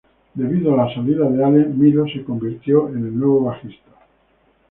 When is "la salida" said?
0.77-1.29